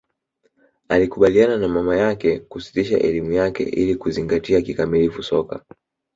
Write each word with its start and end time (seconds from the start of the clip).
alikubaliana 0.89 1.57
na 1.57 1.67
mama 1.67 1.95
yake 1.97 2.39
kusitisha 2.39 2.99
elimu 2.99 3.31
yake 3.31 3.63
ili 3.63 3.95
kuzingatia 3.95 4.61
kikamilifu 4.61 5.23
soka 5.23 5.65